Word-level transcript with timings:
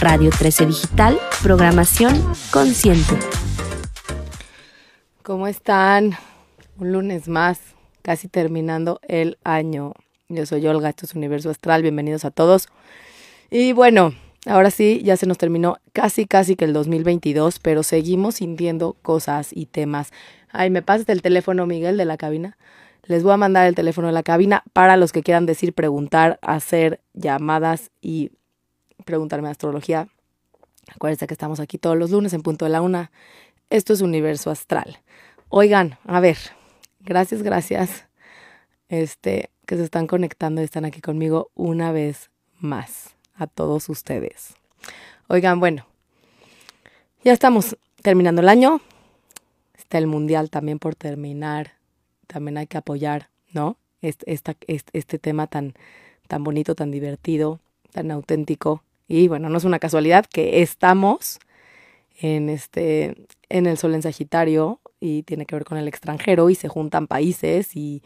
Radio 0.00 0.30
13 0.30 0.64
Digital, 0.64 1.18
programación 1.42 2.14
consciente. 2.50 3.18
¿Cómo 5.22 5.46
están? 5.46 6.12
Un 6.78 6.92
lunes 6.92 7.28
más, 7.28 7.60
casi 8.00 8.26
terminando 8.26 8.98
el 9.06 9.36
año. 9.44 9.92
Yo 10.30 10.46
soy 10.46 10.66
Olga, 10.66 10.88
esto 10.88 11.04
es 11.04 11.14
Universo 11.14 11.50
Astral, 11.50 11.82
bienvenidos 11.82 12.24
a 12.24 12.30
todos. 12.30 12.68
Y 13.50 13.74
bueno, 13.74 14.14
ahora 14.46 14.70
sí, 14.70 15.02
ya 15.04 15.18
se 15.18 15.26
nos 15.26 15.36
terminó 15.36 15.76
casi, 15.92 16.24
casi 16.24 16.56
que 16.56 16.64
el 16.64 16.72
2022, 16.72 17.58
pero 17.58 17.82
seguimos 17.82 18.36
sintiendo 18.36 18.96
cosas 19.02 19.50
y 19.52 19.66
temas. 19.66 20.12
Ay, 20.50 20.70
¿me 20.70 20.80
pasas 20.80 21.10
el 21.10 21.20
teléfono, 21.20 21.66
Miguel, 21.66 21.98
de 21.98 22.06
la 22.06 22.16
cabina? 22.16 22.56
Les 23.04 23.22
voy 23.22 23.32
a 23.32 23.36
mandar 23.36 23.66
el 23.66 23.74
teléfono 23.74 24.06
de 24.06 24.14
la 24.14 24.22
cabina 24.22 24.64
para 24.72 24.96
los 24.96 25.12
que 25.12 25.22
quieran 25.22 25.44
decir, 25.44 25.74
preguntar, 25.74 26.38
hacer 26.40 27.02
llamadas 27.12 27.90
y 28.00 28.30
preguntarme 29.04 29.48
astrología. 29.48 30.08
Acuérdense 30.94 31.26
que 31.26 31.34
estamos 31.34 31.60
aquí 31.60 31.78
todos 31.78 31.96
los 31.96 32.10
lunes 32.10 32.32
en 32.32 32.42
punto 32.42 32.64
de 32.64 32.70
la 32.70 32.82
una. 32.82 33.10
Esto 33.68 33.92
es 33.92 34.00
Universo 34.00 34.50
Astral. 34.50 34.98
Oigan, 35.48 35.98
a 36.04 36.20
ver, 36.20 36.38
gracias, 37.00 37.42
gracias. 37.42 38.06
Este, 38.88 39.50
que 39.66 39.76
se 39.76 39.84
están 39.84 40.06
conectando 40.06 40.60
y 40.60 40.64
están 40.64 40.84
aquí 40.84 41.00
conmigo 41.00 41.50
una 41.54 41.92
vez 41.92 42.30
más. 42.58 43.14
A 43.34 43.46
todos 43.46 43.88
ustedes. 43.88 44.54
Oigan, 45.28 45.60
bueno, 45.60 45.86
ya 47.24 47.32
estamos 47.32 47.76
terminando 48.02 48.42
el 48.42 48.48
año. 48.48 48.80
Está 49.78 49.96
el 49.98 50.06
mundial 50.06 50.50
también 50.50 50.78
por 50.78 50.94
terminar. 50.94 51.72
También 52.26 52.58
hay 52.58 52.66
que 52.66 52.76
apoyar, 52.76 53.30
¿no? 53.52 53.78
Este, 54.02 54.32
este, 54.32 54.56
este 54.66 55.18
tema 55.18 55.46
tan, 55.46 55.74
tan 56.28 56.44
bonito, 56.44 56.74
tan 56.74 56.90
divertido, 56.90 57.60
tan 57.92 58.10
auténtico 58.10 58.82
y 59.10 59.26
bueno, 59.26 59.48
no 59.48 59.58
es 59.58 59.64
una 59.64 59.80
casualidad 59.80 60.24
que 60.24 60.62
estamos 60.62 61.40
en 62.20 62.48
este 62.48 63.16
en 63.48 63.66
el 63.66 63.76
sol 63.76 63.92
en 63.96 64.02
Sagitario 64.02 64.78
y 65.00 65.24
tiene 65.24 65.46
que 65.46 65.56
ver 65.56 65.64
con 65.64 65.78
el 65.78 65.88
extranjero 65.88 66.48
y 66.48 66.54
se 66.54 66.68
juntan 66.68 67.08
países 67.08 67.74
y 67.74 68.04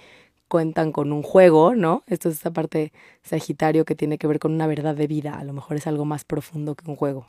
cuentan 0.49 0.93
con 0.93 1.13
un 1.13 1.23
juego, 1.23 1.75
¿no? 1.75 2.05
Esto 2.07 2.31
es 2.31 2.37
esa 2.37 2.55
parte 2.55 2.91
Sagitario 3.23 3.85
que 3.85 3.95
tiene 3.95 4.17
que 4.17 4.27
ver 4.27 4.39
con 4.39 4.55
una 4.55 4.67
verdad 4.67 4.95
de 4.95 5.07
vida, 5.07 5.39
a 5.39 5.45
lo 5.45 5.53
mejor 5.53 5.77
es 5.77 5.87
algo 5.87 6.07
más 6.07 6.25
profundo 6.25 6.75
que 6.75 6.91
un 6.91 6.97
juego. 6.97 7.27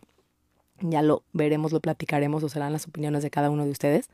Ya 0.80 1.02
lo 1.02 1.24
veremos, 1.34 1.74
lo 1.74 1.82
platicaremos 1.82 2.44
o 2.44 2.50
serán 2.50 2.72
las 2.72 2.88
opiniones 2.88 3.24
de 3.24 3.30
cada 3.30 3.50
uno 3.50 3.66
de 3.66 3.72
ustedes. 3.72 4.10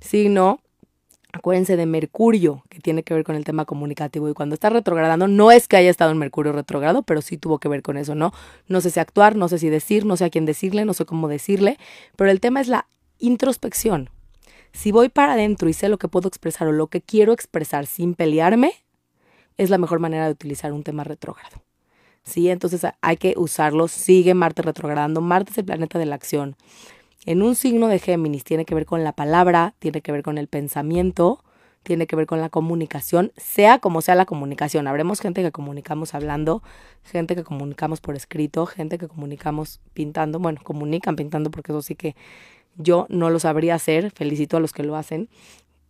signo 0.00 0.60
acuérdense 1.32 1.76
de 1.76 1.86
Mercurio, 1.86 2.62
que 2.68 2.80
tiene 2.80 3.02
que 3.02 3.14
ver 3.14 3.24
con 3.24 3.34
el 3.34 3.44
tema 3.44 3.64
comunicativo. 3.64 4.28
Y 4.28 4.34
cuando 4.34 4.54
está 4.54 4.70
retrogradando, 4.70 5.28
no 5.28 5.50
es 5.50 5.66
que 5.66 5.76
haya 5.76 5.90
estado 5.90 6.12
en 6.12 6.18
Mercurio 6.18 6.52
retrogrado, 6.52 7.02
pero 7.02 7.22
sí 7.22 7.38
tuvo 7.38 7.58
que 7.58 7.68
ver 7.68 7.82
con 7.82 7.96
eso, 7.96 8.14
¿no? 8.14 8.32
No 8.68 8.80
sé 8.80 8.90
si 8.90 9.00
actuar, 9.00 9.34
no 9.34 9.48
sé 9.48 9.58
si 9.58 9.70
decir, 9.70 10.04
no 10.04 10.16
sé 10.16 10.26
a 10.26 10.30
quién 10.30 10.44
decirle, 10.44 10.84
no 10.84 10.94
sé 10.94 11.06
cómo 11.06 11.28
decirle, 11.28 11.78
pero 12.16 12.30
el 12.30 12.40
tema 12.40 12.60
es 12.60 12.68
la 12.68 12.86
introspección. 13.18 14.10
Si 14.72 14.92
voy 14.92 15.08
para 15.08 15.34
adentro 15.34 15.68
y 15.68 15.72
sé 15.72 15.88
lo 15.88 15.98
que 15.98 16.08
puedo 16.08 16.28
expresar 16.28 16.68
o 16.68 16.72
lo 16.72 16.86
que 16.86 17.00
quiero 17.00 17.32
expresar 17.32 17.86
sin 17.86 18.14
pelearme, 18.14 18.72
es 19.56 19.70
la 19.70 19.78
mejor 19.78 19.98
manera 19.98 20.26
de 20.26 20.32
utilizar 20.32 20.72
un 20.72 20.82
tema 20.82 21.04
retrógrado. 21.04 21.62
¿Sí? 22.24 22.48
Entonces 22.48 22.86
hay 23.00 23.16
que 23.16 23.34
usarlo. 23.36 23.88
Sigue 23.88 24.34
Marte 24.34 24.62
retrogradando. 24.62 25.20
Marte 25.20 25.50
es 25.52 25.58
el 25.58 25.64
planeta 25.64 25.98
de 25.98 26.06
la 26.06 26.14
acción. 26.14 26.56
En 27.24 27.42
un 27.42 27.54
signo 27.54 27.88
de 27.88 27.98
Géminis 27.98 28.44
tiene 28.44 28.64
que 28.64 28.74
ver 28.74 28.86
con 28.86 29.04
la 29.04 29.12
palabra, 29.12 29.74
tiene 29.78 30.00
que 30.00 30.10
ver 30.10 30.22
con 30.22 30.38
el 30.38 30.48
pensamiento, 30.48 31.44
tiene 31.82 32.06
que 32.06 32.16
ver 32.16 32.26
con 32.26 32.40
la 32.40 32.48
comunicación, 32.48 33.32
sea 33.36 33.78
como 33.78 34.02
sea 34.02 34.14
la 34.14 34.26
comunicación. 34.26 34.88
Habremos 34.88 35.20
gente 35.20 35.42
que 35.42 35.52
comunicamos 35.52 36.14
hablando, 36.14 36.62
gente 37.04 37.36
que 37.36 37.44
comunicamos 37.44 38.00
por 38.00 38.16
escrito, 38.16 38.66
gente 38.66 38.98
que 38.98 39.08
comunicamos 39.08 39.80
pintando. 39.94 40.38
Bueno, 40.38 40.60
comunican 40.64 41.16
pintando 41.16 41.50
porque 41.50 41.72
eso 41.72 41.82
sí 41.82 41.94
que 41.94 42.16
yo 42.76 43.06
no 43.08 43.30
lo 43.30 43.38
sabría 43.38 43.74
hacer, 43.74 44.10
felicito 44.10 44.56
a 44.56 44.60
los 44.60 44.72
que 44.72 44.82
lo 44.82 44.96
hacen. 44.96 45.28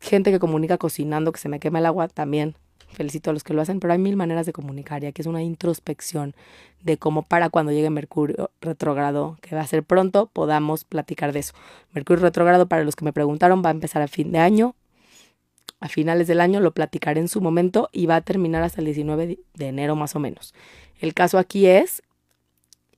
Gente 0.01 0.31
que 0.31 0.39
comunica 0.39 0.79
cocinando, 0.79 1.33
que 1.33 1.41
se 1.41 1.49
me 1.49 1.61
quema 1.61 1.79
el 1.79 1.87
agua, 1.87 2.09
también 2.09 2.57
felicito 2.93 3.31
a 3.31 3.33
los 3.33 3.43
que 3.43 3.55
lo 3.55 3.63
hacen, 3.63 3.81
pero 3.81 3.93
hay 3.93 3.99
mil 3.99 4.17
maneras 4.17 4.47
de 4.47 4.53
comunicar 4.53 5.03
y 5.03 5.07
aquí 5.07 5.23
es 5.23 5.27
una 5.27 5.43
introspección 5.43 6.35
de 6.83 6.99
cómo 6.99 7.23
para 7.23 7.51
cuando 7.51 7.73
llegue 7.73 7.91
Mercurio 7.91 8.51
retrógrado, 8.61 9.39
que 9.41 9.55
va 9.55 9.63
a 9.63 9.67
ser 9.67 9.83
pronto, 9.83 10.27
podamos 10.27 10.85
platicar 10.85 11.33
de 11.33 11.41
eso. 11.41 11.55
Mercurio 11.93 12.23
retrógrado, 12.23 12.67
para 12.67 12.85
los 12.85 12.97
que 12.97 13.05
me 13.05 13.13
preguntaron, 13.13 13.63
va 13.65 13.69
a 13.69 13.73
empezar 13.73 14.03
a 14.03 14.09
fin 14.09 14.33
de 14.33 14.39
año, 14.39 14.75
a 15.81 15.89
finales 15.89 16.29
del 16.29 16.41
año, 16.41 16.61
lo 16.61 16.73
platicaré 16.73 17.21
en 17.21 17.29
su 17.29 17.41
momento 17.41 17.89
y 17.93 18.07
va 18.07 18.17
a 18.17 18.21
terminar 18.21 18.63
hasta 18.63 18.81
el 18.81 18.87
19 18.87 19.39
de 19.55 19.67
enero 19.67 19.97
más 19.97 20.15
o 20.15 20.21
menos. 20.21 20.55
El 21.01 21.15
caso 21.15 21.39
aquí 21.39 21.67
es 21.67 22.03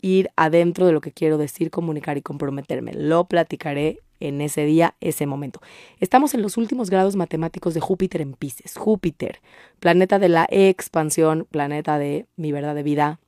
ir 0.04 0.30
adentro 0.36 0.86
de 0.86 0.92
lo 0.92 1.00
que 1.00 1.12
quiero 1.12 1.38
decir, 1.38 1.70
comunicar 1.70 2.18
y 2.18 2.22
comprometerme. 2.22 2.92
Lo 2.92 3.24
platicaré 3.24 4.00
en 4.20 4.42
ese 4.42 4.66
día, 4.66 4.94
ese 5.00 5.26
momento. 5.26 5.60
Estamos 5.98 6.34
en 6.34 6.42
los 6.42 6.58
últimos 6.58 6.90
grados 6.90 7.16
matemáticos 7.16 7.72
de 7.72 7.80
Júpiter 7.80 8.20
en 8.20 8.34
Pisces. 8.34 8.76
Júpiter, 8.76 9.40
planeta 9.80 10.18
de 10.18 10.28
la 10.28 10.46
expansión, 10.50 11.46
planeta 11.50 11.98
de 11.98 12.26
mi 12.36 12.52
verdad 12.52 12.74
de 12.74 12.82
vida, 12.82 13.18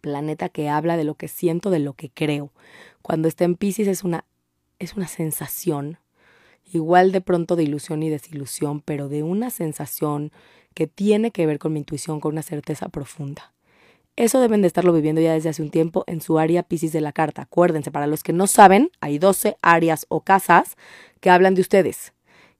planeta 0.00 0.48
que 0.48 0.68
habla 0.68 0.96
de 0.96 1.04
lo 1.04 1.14
que 1.14 1.28
siento, 1.28 1.70
de 1.70 1.78
lo 1.78 1.92
que 1.92 2.10
creo. 2.10 2.50
Cuando 3.00 3.28
está 3.28 3.44
en 3.44 3.54
Pisces 3.54 3.86
es 3.86 4.02
una, 4.02 4.24
es 4.80 4.94
una 4.94 5.06
sensación, 5.06 5.98
igual 6.72 7.12
de 7.12 7.20
pronto 7.20 7.54
de 7.54 7.62
ilusión 7.62 8.02
y 8.02 8.10
desilusión, 8.10 8.80
pero 8.80 9.08
de 9.08 9.22
una 9.22 9.50
sensación 9.50 10.32
que 10.74 10.88
tiene 10.88 11.30
que 11.30 11.46
ver 11.46 11.60
con 11.60 11.72
mi 11.72 11.78
intuición, 11.78 12.18
con 12.18 12.32
una 12.32 12.42
certeza 12.42 12.88
profunda. 12.88 13.52
Eso 14.14 14.40
deben 14.40 14.60
de 14.60 14.66
estarlo 14.66 14.92
viviendo 14.92 15.22
ya 15.22 15.32
desde 15.32 15.48
hace 15.48 15.62
un 15.62 15.70
tiempo 15.70 16.04
en 16.06 16.20
su 16.20 16.38
área 16.38 16.62
Pisces 16.62 16.92
de 16.92 17.00
la 17.00 17.12
carta. 17.12 17.42
Acuérdense, 17.42 17.90
para 17.90 18.06
los 18.06 18.22
que 18.22 18.34
no 18.34 18.46
saben, 18.46 18.90
hay 19.00 19.18
12 19.18 19.56
áreas 19.62 20.04
o 20.10 20.20
casas 20.20 20.76
que 21.20 21.30
hablan 21.30 21.54
de 21.54 21.62
ustedes. 21.62 22.12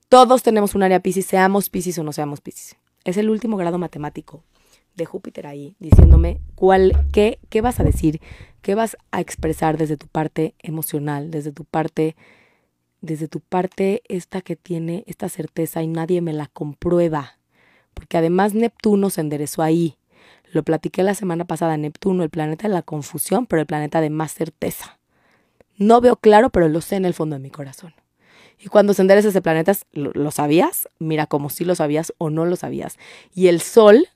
Todos 0.08 0.42
tenemos 0.42 0.74
un 0.74 0.82
área 0.82 1.00
Pisces, 1.00 1.26
seamos 1.26 1.68
Pisces 1.68 1.98
o 1.98 2.04
no 2.04 2.12
seamos 2.12 2.40
Pisces. 2.40 2.76
Es 3.04 3.18
el 3.18 3.28
último 3.28 3.58
grado 3.58 3.76
matemático 3.76 4.42
de 4.94 5.04
Júpiter 5.04 5.46
ahí, 5.46 5.76
diciéndome 5.78 6.40
cuál, 6.54 7.06
qué, 7.12 7.38
qué 7.50 7.60
vas 7.60 7.80
a 7.80 7.84
decir, 7.84 8.20
qué 8.62 8.74
vas 8.74 8.96
a 9.10 9.20
expresar 9.20 9.76
desde 9.76 9.98
tu 9.98 10.06
parte 10.06 10.54
emocional, 10.58 11.30
desde 11.30 11.52
tu 11.52 11.64
parte, 11.64 12.16
desde 13.02 13.28
tu 13.28 13.40
parte 13.40 14.02
esta 14.08 14.40
que 14.40 14.56
tiene 14.56 15.04
esta 15.06 15.28
certeza 15.28 15.82
y 15.82 15.86
nadie 15.86 16.22
me 16.22 16.32
la 16.32 16.46
comprueba. 16.46 17.38
Porque 17.92 18.16
además 18.16 18.54
Neptuno 18.54 19.10
se 19.10 19.20
enderezó 19.20 19.62
ahí 19.62 19.98
lo 20.52 20.62
platiqué 20.62 21.02
la 21.02 21.14
semana 21.14 21.44
pasada, 21.44 21.76
Neptuno, 21.76 22.22
el 22.22 22.30
planeta 22.30 22.68
de 22.68 22.74
la 22.74 22.82
confusión, 22.82 23.46
pero 23.46 23.60
el 23.60 23.66
planeta 23.66 24.00
de 24.00 24.10
más 24.10 24.32
certeza. 24.32 24.98
No 25.76 26.00
veo 26.00 26.16
claro, 26.16 26.50
pero 26.50 26.68
lo 26.68 26.80
sé 26.80 26.96
en 26.96 27.04
el 27.04 27.14
fondo 27.14 27.34
de 27.34 27.40
mi 27.40 27.50
corazón. 27.50 27.94
Y 28.58 28.68
cuando 28.68 28.94
se 28.94 29.02
endereza 29.02 29.28
ese 29.28 29.42
planeta, 29.42 29.72
¿lo, 29.92 30.30
sabías? 30.30 30.88
Mira, 30.98 31.26
como 31.26 31.50
si 31.50 31.64
lo 31.64 31.74
sabías 31.74 32.12
o 32.18 32.30
no 32.30 32.44
lo 32.44 32.54
sabías. 32.54 32.96
Y 33.34 33.48
el 33.48 33.60
Sol, 33.60 34.08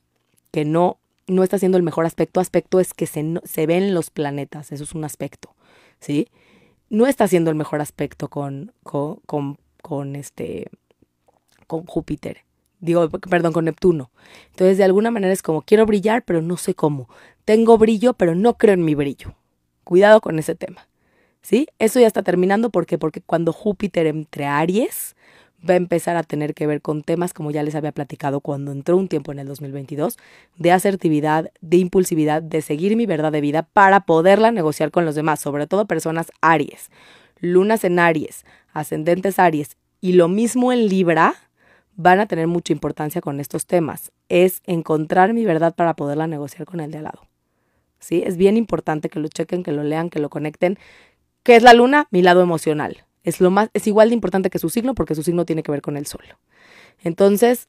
que 0.52 0.64
no, 0.64 0.98
no 1.26 1.42
está 1.42 1.56
haciendo 1.56 1.78
el 1.78 1.82
mejor 1.82 2.06
aspecto, 2.06 2.38
aspecto 2.38 2.78
es 2.78 2.94
que 2.94 3.06
se, 3.06 3.40
se 3.44 3.66
ven 3.66 3.94
los 3.94 4.10
planetas, 4.10 4.70
eso 4.70 4.84
es 4.84 4.94
un 4.94 5.04
aspecto, 5.04 5.54
¿sí? 5.98 6.28
no 6.88 7.06
está 7.06 7.24
haciendo 7.24 7.50
el 7.50 7.56
mejor 7.56 7.80
aspecto 7.80 8.28
con, 8.28 8.72
con, 8.82 9.58
con, 9.82 10.16
este, 10.16 10.70
con 11.66 11.84
Júpiter. 11.86 12.44
Digo, 12.80 13.08
perdón, 13.08 13.52
con 13.52 13.64
Neptuno. 13.64 14.10
Entonces, 14.50 14.78
de 14.78 14.84
alguna 14.84 15.10
manera 15.10 15.32
es 15.32 15.42
como, 15.42 15.62
quiero 15.62 15.86
brillar, 15.86 16.24
pero 16.24 16.42
no 16.42 16.56
sé 16.56 16.74
cómo. 16.74 17.08
Tengo 17.44 17.78
brillo, 17.78 18.14
pero 18.14 18.34
no 18.34 18.58
creo 18.58 18.74
en 18.74 18.84
mi 18.84 18.94
brillo. 18.94 19.34
Cuidado 19.84 20.20
con 20.20 20.38
ese 20.38 20.54
tema. 20.54 20.88
¿Sí? 21.42 21.68
Eso 21.78 22.00
ya 22.00 22.08
está 22.08 22.22
terminando 22.22 22.70
porque 22.70 22.98
porque 22.98 23.20
cuando 23.20 23.52
Júpiter 23.52 24.08
entre 24.08 24.46
Aries 24.46 25.14
va 25.68 25.74
a 25.74 25.76
empezar 25.76 26.16
a 26.16 26.22
tener 26.22 26.54
que 26.54 26.66
ver 26.66 26.82
con 26.82 27.02
temas 27.02 27.32
como 27.32 27.50
ya 27.50 27.62
les 27.62 27.74
había 27.74 27.92
platicado 27.92 28.40
cuando 28.40 28.72
entró 28.72 28.96
un 28.96 29.08
tiempo 29.08 29.32
en 29.32 29.38
el 29.38 29.46
2022 29.46 30.18
de 30.56 30.72
asertividad, 30.72 31.52
de 31.60 31.76
impulsividad, 31.76 32.42
de 32.42 32.62
seguir 32.62 32.96
mi 32.96 33.06
verdad 33.06 33.32
de 33.32 33.40
vida 33.40 33.62
para 33.62 34.00
poderla 34.00 34.50
negociar 34.50 34.90
con 34.90 35.04
los 35.04 35.14
demás, 35.14 35.40
sobre 35.40 35.66
todo 35.66 35.86
personas 35.86 36.32
Aries, 36.40 36.90
lunas 37.38 37.84
en 37.84 37.98
Aries, 37.98 38.44
ascendentes 38.72 39.38
Aries 39.38 39.76
y 40.00 40.12
lo 40.12 40.28
mismo 40.28 40.72
en 40.72 40.88
Libra 40.88 41.34
van 41.96 42.20
a 42.20 42.26
tener 42.26 42.46
mucha 42.46 42.72
importancia 42.72 43.20
con 43.20 43.40
estos 43.40 43.66
temas. 43.66 44.12
Es 44.28 44.62
encontrar 44.66 45.32
mi 45.32 45.44
verdad 45.44 45.74
para 45.74 45.96
poderla 45.96 46.26
negociar 46.26 46.66
con 46.66 46.80
el 46.80 46.90
de 46.90 46.98
al 46.98 47.04
lado. 47.04 47.22
¿Sí? 47.98 48.22
Es 48.24 48.36
bien 48.36 48.56
importante 48.56 49.08
que 49.08 49.18
lo 49.18 49.28
chequen, 49.28 49.62
que 49.62 49.72
lo 49.72 49.82
lean, 49.82 50.10
que 50.10 50.20
lo 50.20 50.28
conecten. 50.30 50.78
¿Qué 51.42 51.56
es 51.56 51.62
la 51.62 51.72
luna? 51.72 52.06
Mi 52.10 52.22
lado 52.22 52.42
emocional. 52.42 53.04
Es, 53.24 53.40
lo 53.40 53.50
más, 53.50 53.70
es 53.72 53.86
igual 53.86 54.10
de 54.10 54.14
importante 54.14 54.50
que 54.50 54.58
su 54.58 54.68
signo 54.68 54.94
porque 54.94 55.14
su 55.14 55.22
signo 55.22 55.44
tiene 55.44 55.62
que 55.62 55.72
ver 55.72 55.82
con 55.82 55.96
el 55.96 56.06
sol. 56.06 56.22
Entonces, 57.02 57.68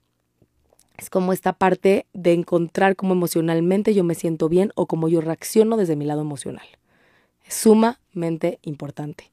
es 0.97 1.09
como 1.09 1.31
esta 1.31 1.53
parte 1.53 2.05
de 2.13 2.33
encontrar 2.33 2.95
cómo 2.95 3.13
emocionalmente 3.13 3.93
yo 3.93 4.03
me 4.03 4.15
siento 4.15 4.49
bien 4.49 4.71
o 4.75 4.87
cómo 4.87 5.07
yo 5.07 5.21
reacciono 5.21 5.77
desde 5.77 5.95
mi 5.95 6.05
lado 6.05 6.21
emocional. 6.21 6.67
Es 7.45 7.55
sumamente 7.55 8.59
importante, 8.63 9.31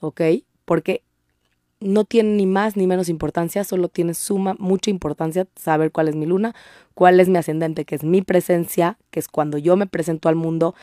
¿ok? 0.00 0.20
Porque 0.64 1.02
no 1.86 2.04
tiene 2.04 2.30
ni 2.30 2.46
más 2.46 2.76
ni 2.76 2.86
menos 2.86 3.08
importancia, 3.08 3.64
solo 3.64 3.88
tiene 3.88 4.14
suma, 4.14 4.56
mucha 4.58 4.90
importancia 4.90 5.46
saber 5.56 5.92
cuál 5.92 6.08
es 6.08 6.16
mi 6.16 6.26
luna, 6.26 6.54
cuál 6.94 7.20
es 7.20 7.28
mi 7.28 7.38
ascendente, 7.38 7.84
que 7.84 7.94
es 7.94 8.04
mi 8.04 8.22
presencia, 8.22 8.98
que 9.10 9.20
es 9.20 9.28
cuando 9.28 9.58
yo 9.58 9.76
me 9.76 9.86
presento 9.86 10.28
al 10.28 10.36
mundo. 10.36 10.74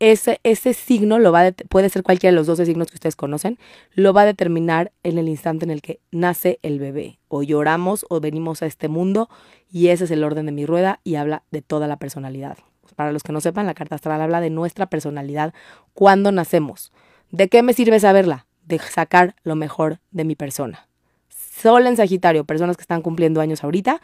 Ese, 0.00 0.38
ese 0.44 0.74
signo 0.74 1.18
lo 1.18 1.32
va 1.32 1.50
puede 1.68 1.88
ser 1.88 2.04
cualquiera 2.04 2.32
de 2.32 2.36
los 2.36 2.46
12 2.46 2.66
signos 2.66 2.88
que 2.88 2.94
ustedes 2.94 3.16
conocen, 3.16 3.58
lo 3.94 4.12
va 4.12 4.22
a 4.22 4.26
determinar 4.26 4.92
en 5.02 5.18
el 5.18 5.28
instante 5.28 5.64
en 5.64 5.70
el 5.70 5.82
que 5.82 6.00
nace 6.12 6.60
el 6.62 6.78
bebé. 6.78 7.18
O 7.28 7.42
lloramos 7.42 8.06
o 8.08 8.20
venimos 8.20 8.62
a 8.62 8.66
este 8.66 8.88
mundo 8.88 9.28
y 9.70 9.88
ese 9.88 10.04
es 10.04 10.10
el 10.10 10.22
orden 10.22 10.46
de 10.46 10.52
mi 10.52 10.66
rueda 10.66 11.00
y 11.02 11.16
habla 11.16 11.42
de 11.50 11.62
toda 11.62 11.88
la 11.88 11.96
personalidad. 11.96 12.58
Para 12.96 13.12
los 13.12 13.22
que 13.22 13.32
no 13.32 13.40
sepan, 13.40 13.66
la 13.66 13.74
carta 13.74 13.96
astral 13.96 14.20
habla 14.20 14.40
de 14.40 14.50
nuestra 14.50 14.86
personalidad 14.86 15.52
cuando 15.94 16.32
nacemos. 16.32 16.92
¿De 17.30 17.48
qué 17.48 17.62
me 17.62 17.74
sirve 17.74 18.00
saberla? 18.00 18.47
De 18.68 18.78
sacar 18.78 19.34
lo 19.42 19.56
mejor 19.56 19.98
de 20.10 20.24
mi 20.24 20.36
persona. 20.36 20.88
Sol 21.28 21.86
en 21.86 21.96
Sagitario, 21.96 22.44
personas 22.44 22.76
que 22.76 22.82
están 22.82 23.02
cumpliendo 23.02 23.40
años 23.40 23.64
ahorita, 23.64 24.00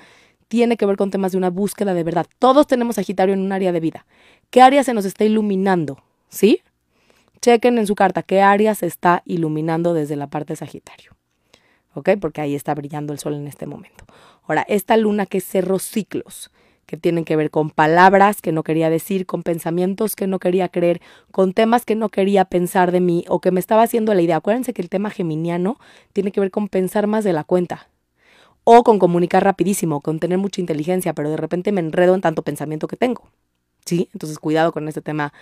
tiene 0.48 0.76
que 0.76 0.86
ver 0.86 0.96
con 0.96 1.10
temas 1.10 1.32
de 1.32 1.38
una 1.38 1.50
búsqueda 1.50 1.94
de 1.94 2.02
verdad. 2.02 2.26
Todos 2.38 2.66
tenemos 2.66 2.96
Sagitario 2.96 3.34
en 3.34 3.40
un 3.40 3.52
área 3.52 3.72
de 3.72 3.80
vida. 3.80 4.06
¿Qué 4.50 4.62
área 4.62 4.82
se 4.82 4.94
nos 4.94 5.04
está 5.04 5.24
iluminando? 5.24 6.02
¿Sí? 6.28 6.62
Chequen 7.40 7.78
en 7.78 7.86
su 7.86 7.94
carta 7.94 8.22
qué 8.22 8.40
área 8.40 8.74
se 8.74 8.86
está 8.86 9.22
iluminando 9.26 9.94
desde 9.94 10.16
la 10.16 10.28
parte 10.28 10.54
de 10.54 10.56
Sagitario. 10.56 11.12
¿Ok? 11.92 12.10
Porque 12.20 12.40
ahí 12.40 12.54
está 12.54 12.74
brillando 12.74 13.12
el 13.12 13.18
sol 13.18 13.34
en 13.34 13.46
este 13.46 13.66
momento. 13.66 14.04
Ahora, 14.44 14.64
esta 14.68 14.96
luna 14.96 15.26
que 15.26 15.40
cerró 15.40 15.78
ciclos, 15.78 16.50
que 16.86 16.96
tienen 16.96 17.24
que 17.24 17.36
ver 17.36 17.50
con 17.50 17.70
palabras 17.70 18.40
que 18.40 18.52
no 18.52 18.62
quería 18.62 18.90
decir, 18.90 19.26
con 19.26 19.42
pensamientos 19.42 20.16
que 20.16 20.26
no 20.26 20.38
quería 20.38 20.68
creer, 20.68 21.00
con 21.30 21.52
temas 21.52 21.84
que 21.84 21.94
no 21.94 22.08
quería 22.08 22.44
pensar 22.44 22.92
de 22.92 23.00
mí 23.00 23.24
o 23.28 23.40
que 23.40 23.50
me 23.50 23.60
estaba 23.60 23.82
haciendo 23.82 24.14
la 24.14 24.22
idea. 24.22 24.36
Acuérdense 24.36 24.72
que 24.72 24.82
el 24.82 24.88
tema 24.88 25.10
geminiano 25.10 25.78
tiene 26.12 26.32
que 26.32 26.40
ver 26.40 26.50
con 26.50 26.68
pensar 26.68 27.06
más 27.06 27.24
de 27.24 27.32
la 27.32 27.44
cuenta 27.44 27.88
o 28.64 28.82
con 28.82 28.98
comunicar 28.98 29.44
rapidísimo, 29.44 30.00
con 30.00 30.18
tener 30.18 30.38
mucha 30.38 30.60
inteligencia, 30.60 31.12
pero 31.12 31.30
de 31.30 31.36
repente 31.36 31.72
me 31.72 31.80
enredo 31.80 32.14
en 32.14 32.20
tanto 32.20 32.42
pensamiento 32.42 32.88
que 32.88 32.96
tengo. 32.96 33.28
¿Sí? 33.84 34.08
Entonces 34.14 34.38
cuidado 34.38 34.72
con 34.72 34.88
este 34.88 35.02
tema 35.02 35.34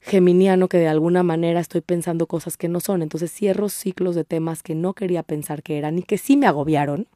geminiano 0.00 0.68
que 0.68 0.78
de 0.78 0.88
alguna 0.88 1.22
manera 1.22 1.60
estoy 1.60 1.80
pensando 1.80 2.26
cosas 2.26 2.56
que 2.56 2.68
no 2.68 2.80
son. 2.80 3.02
Entonces 3.02 3.32
cierro 3.32 3.68
ciclos 3.68 4.14
de 4.14 4.24
temas 4.24 4.62
que 4.62 4.74
no 4.74 4.94
quería 4.94 5.22
pensar 5.22 5.62
que 5.62 5.78
eran 5.78 5.98
y 5.98 6.02
que 6.02 6.18
sí 6.18 6.36
me 6.36 6.46
agobiaron 6.46 7.06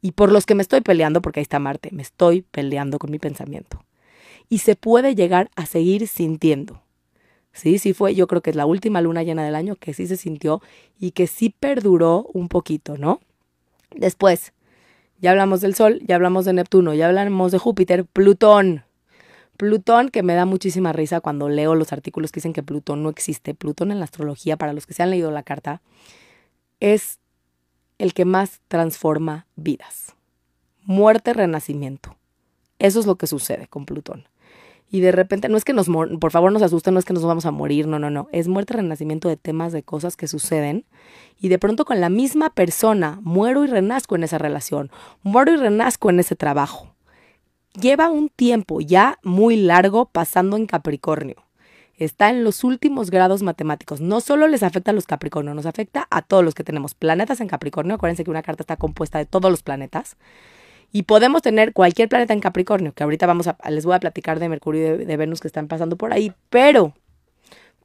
y 0.00 0.12
por 0.12 0.30
los 0.32 0.46
que 0.46 0.54
me 0.54 0.62
estoy 0.62 0.80
peleando, 0.80 1.22
porque 1.22 1.40
ahí 1.40 1.42
está 1.42 1.58
Marte, 1.58 1.90
me 1.92 2.02
estoy 2.02 2.42
peleando 2.42 2.98
con 2.98 3.10
mi 3.10 3.18
pensamiento. 3.18 3.84
Y 4.48 4.58
se 4.58 4.76
puede 4.76 5.14
llegar 5.14 5.50
a 5.56 5.66
seguir 5.66 6.08
sintiendo. 6.08 6.82
Sí, 7.52 7.78
sí 7.78 7.92
fue, 7.92 8.14
yo 8.14 8.26
creo 8.26 8.40
que 8.40 8.50
es 8.50 8.56
la 8.56 8.66
última 8.66 9.00
luna 9.00 9.22
llena 9.22 9.44
del 9.44 9.54
año 9.54 9.74
que 9.76 9.94
sí 9.94 10.06
se 10.06 10.16
sintió 10.16 10.62
y 10.98 11.10
que 11.10 11.26
sí 11.26 11.54
perduró 11.58 12.28
un 12.32 12.48
poquito, 12.48 12.96
¿no? 12.96 13.20
Después, 13.94 14.52
ya 15.20 15.32
hablamos 15.32 15.60
del 15.60 15.74
Sol, 15.74 16.00
ya 16.06 16.14
hablamos 16.14 16.44
de 16.44 16.52
Neptuno, 16.52 16.94
ya 16.94 17.08
hablamos 17.08 17.50
de 17.50 17.58
Júpiter, 17.58 18.04
Plutón. 18.04 18.84
Plutón, 19.56 20.10
que 20.10 20.22
me 20.22 20.34
da 20.34 20.44
muchísima 20.44 20.92
risa 20.92 21.20
cuando 21.20 21.48
leo 21.48 21.74
los 21.74 21.92
artículos 21.92 22.30
que 22.30 22.38
dicen 22.38 22.52
que 22.52 22.62
Plutón 22.62 23.02
no 23.02 23.08
existe. 23.08 23.54
Plutón 23.54 23.90
en 23.90 23.98
la 23.98 24.04
astrología, 24.04 24.56
para 24.56 24.72
los 24.72 24.86
que 24.86 24.94
se 24.94 25.02
han 25.02 25.10
leído 25.10 25.32
la 25.32 25.42
carta, 25.42 25.82
es 26.78 27.18
el 27.98 28.14
que 28.14 28.24
más 28.24 28.60
transforma 28.68 29.46
vidas. 29.56 30.14
Muerte, 30.84 31.34
renacimiento. 31.34 32.16
Eso 32.78 33.00
es 33.00 33.06
lo 33.06 33.16
que 33.16 33.26
sucede 33.26 33.66
con 33.66 33.84
Plutón. 33.84 34.28
Y 34.90 35.00
de 35.00 35.12
repente, 35.12 35.48
no 35.48 35.58
es 35.58 35.64
que 35.64 35.74
nos, 35.74 35.88
por 35.88 36.30
favor 36.30 36.50
nos 36.50 36.62
asusten, 36.62 36.94
no 36.94 37.00
es 37.00 37.04
que 37.04 37.12
nos 37.12 37.24
vamos 37.24 37.44
a 37.44 37.50
morir, 37.50 37.86
no, 37.86 37.98
no, 37.98 38.08
no. 38.08 38.28
Es 38.32 38.48
muerte, 38.48 38.74
renacimiento 38.74 39.28
de 39.28 39.36
temas, 39.36 39.72
de 39.72 39.82
cosas 39.82 40.16
que 40.16 40.28
suceden. 40.28 40.86
Y 41.38 41.48
de 41.48 41.58
pronto 41.58 41.84
con 41.84 42.00
la 42.00 42.08
misma 42.08 42.50
persona 42.50 43.18
muero 43.22 43.64
y 43.64 43.66
renazco 43.66 44.16
en 44.16 44.24
esa 44.24 44.38
relación, 44.38 44.90
muero 45.22 45.52
y 45.52 45.56
renazco 45.56 46.08
en 46.08 46.20
ese 46.20 46.36
trabajo. 46.36 46.94
Lleva 47.78 48.10
un 48.10 48.30
tiempo 48.30 48.80
ya 48.80 49.18
muy 49.22 49.56
largo 49.56 50.06
pasando 50.06 50.56
en 50.56 50.66
Capricornio 50.66 51.47
está 51.98 52.30
en 52.30 52.44
los 52.44 52.64
últimos 52.64 53.10
grados 53.10 53.42
matemáticos. 53.42 54.00
No 54.00 54.20
solo 54.20 54.46
les 54.48 54.62
afecta 54.62 54.92
a 54.92 54.94
los 54.94 55.06
Capricornio, 55.06 55.54
nos 55.54 55.66
afecta 55.66 56.06
a 56.10 56.22
todos 56.22 56.44
los 56.44 56.54
que 56.54 56.64
tenemos 56.64 56.94
planetas 56.94 57.40
en 57.40 57.48
Capricornio. 57.48 57.94
Acuérdense 57.94 58.24
que 58.24 58.30
una 58.30 58.42
carta 58.42 58.62
está 58.62 58.76
compuesta 58.76 59.18
de 59.18 59.26
todos 59.26 59.50
los 59.50 59.62
planetas. 59.62 60.16
Y 60.90 61.02
podemos 61.02 61.42
tener 61.42 61.72
cualquier 61.74 62.08
planeta 62.08 62.32
en 62.32 62.40
Capricornio, 62.40 62.92
que 62.92 63.02
ahorita 63.02 63.26
vamos 63.26 63.46
a, 63.46 63.58
les 63.68 63.84
voy 63.84 63.94
a 63.94 64.00
platicar 64.00 64.38
de 64.38 64.48
Mercurio 64.48 64.94
y 64.94 64.98
de, 64.98 65.04
de 65.04 65.16
Venus 65.18 65.40
que 65.40 65.48
están 65.48 65.68
pasando 65.68 65.96
por 65.96 66.14
ahí, 66.14 66.32
pero 66.48 66.94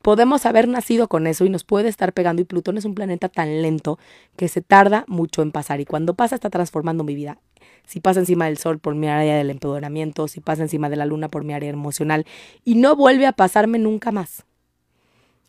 podemos 0.03 0.45
haber 0.45 0.67
nacido 0.67 1.07
con 1.07 1.25
eso 1.25 1.45
y 1.45 1.50
nos 1.50 1.63
puede 1.63 1.89
estar 1.89 2.13
pegando 2.13 2.44
y 2.44 2.45
Plutón 2.45 2.77
es 2.77 2.85
un 2.85 2.94
planeta 2.94 3.29
tan 3.29 3.63
lento 3.63 3.97
que 4.35 4.47
se 4.47 4.61
tarda 4.61 5.05
mucho 5.07 5.41
en 5.41 5.51
pasar 5.51 5.79
y 5.79 5.86
cuando 5.86 6.13
pasa 6.13 6.36
está 6.36 6.51
transformando 6.51 7.03
mi 7.03 7.15
vida 7.15 7.39
si 7.86 8.00
pasa 8.00 8.19
encima 8.19 8.45
del 8.45 8.57
sol 8.57 8.79
por 8.79 8.95
mi 8.95 9.07
área 9.07 9.36
del 9.36 9.50
empoderamiento, 9.50 10.27
si 10.27 10.41
pasa 10.41 10.63
encima 10.63 10.89
de 10.89 10.95
la 10.95 11.05
luna 11.05 11.29
por 11.29 11.43
mi 11.43 11.53
área 11.53 11.69
emocional 11.69 12.25
y 12.63 12.75
no 12.75 12.95
vuelve 12.95 13.25
a 13.25 13.33
pasarme 13.33 13.79
nunca 13.79 14.12
más. 14.12 14.45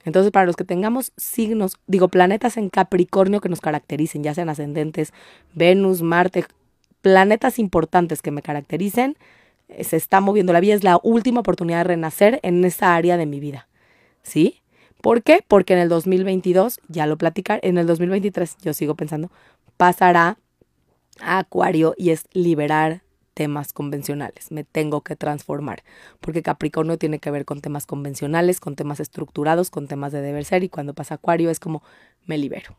Entonces, 0.05 0.33
para 0.33 0.47
los 0.47 0.57
que 0.57 0.65
tengamos 0.65 1.13
signos, 1.17 1.79
digo, 1.87 2.09
planetas 2.09 2.57
en 2.57 2.69
Capricornio 2.69 3.41
que 3.41 3.49
nos 3.49 3.61
caractericen, 3.61 4.23
ya 4.23 4.35
sean 4.35 4.51
ascendentes, 4.51 5.15
Venus, 5.55 6.03
Marte, 6.03 6.45
planetas 7.01 7.59
importantes 7.59 8.21
que 8.21 8.31
me 8.31 8.43
caractericen, 8.43 9.17
eh, 9.69 9.83
se 9.83 9.97
está 9.97 10.21
moviendo 10.21 10.53
la 10.53 10.61
vida, 10.61 10.75
es 10.75 10.85
la 10.85 11.01
última 11.03 11.41
oportunidad 11.41 11.79
de 11.79 11.85
renacer 11.85 12.39
en 12.43 12.63
esa 12.65 12.95
área 12.95 13.17
de 13.17 13.25
mi 13.25 13.41
vida. 13.41 13.67
¿Sí? 14.25 14.63
¿Por 15.01 15.23
qué? 15.23 15.45
Porque 15.47 15.75
en 15.75 15.79
el 15.79 15.89
2022, 15.89 16.81
ya 16.89 17.07
lo 17.07 17.17
platicar, 17.17 17.61
en 17.63 17.79
el 17.79 17.87
2023, 17.87 18.57
yo 18.63 18.73
sigo 18.73 18.95
pensando, 18.97 19.31
pasará 19.77 20.39
Acuario 21.21 21.95
y 21.97 22.11
es 22.11 22.25
liberar 22.33 23.03
temas 23.35 23.73
convencionales, 23.73 24.51
me 24.51 24.65
tengo 24.65 25.03
que 25.03 25.17
transformar, 25.17 25.83
porque 26.21 26.43
Capricornio 26.43 26.99
tiene 26.99 27.19
que 27.19 27.31
ver 27.31 27.45
con 27.45 27.61
temas 27.61 27.85
convencionales, 27.85 28.61
con 28.61 28.77
temas 28.77 29.01
estructurados, 29.01 29.71
con 29.71 29.89
temas 29.89 30.13
de 30.13 30.23
deber 30.23 30.45
ser 30.45 30.63
y 30.65 30.69
cuando 30.69 30.95
pasa 30.95 31.17
Acuario 31.17 31.51
es 31.51 31.61
como 31.61 31.83
me 32.25 32.39
libero. 32.39 32.79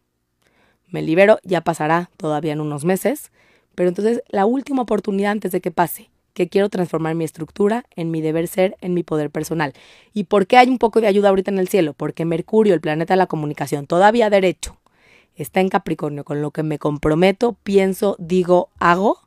Me 0.88 1.02
libero, 1.02 1.40
ya 1.44 1.62
pasará 1.62 2.10
todavía 2.18 2.54
en 2.54 2.62
unos 2.62 2.86
meses, 2.86 3.32
pero 3.76 3.90
entonces 3.90 4.24
la 4.30 4.46
última 4.46 4.84
oportunidad 4.84 5.32
antes 5.32 5.52
de 5.52 5.62
que 5.62 5.72
pase, 5.72 6.10
que 6.36 6.50
quiero 6.50 6.70
transformar 6.70 7.16
mi 7.16 7.24
estructura 7.24 7.86
en 7.96 8.12
mi 8.12 8.22
deber 8.22 8.48
ser, 8.48 8.78
en 8.82 8.94
mi 8.94 9.02
poder 9.02 9.32
personal. 9.32 9.74
¿Y 10.14 10.26
por 10.26 10.46
qué 10.46 10.58
hay 10.58 10.68
un 10.68 10.78
poco 10.78 11.02
de 11.02 11.08
ayuda 11.08 11.30
ahorita 11.30 11.50
en 11.50 11.58
el 11.58 11.70
cielo? 11.70 11.94
Porque 11.94 12.26
Mercurio, 12.26 12.76
el 12.76 12.82
planeta 12.82 13.14
de 13.14 13.18
la 13.18 13.26
comunicación, 13.26 13.88
todavía 13.88 14.30
derecho, 14.30 14.78
está 15.36 15.62
en 15.62 15.70
Capricornio, 15.70 16.26
con 16.26 16.42
lo 16.42 16.52
que 16.52 16.62
me 16.62 16.78
comprometo, 16.78 17.58
pienso, 17.64 18.18
digo, 18.20 18.70
hago, 18.80 19.22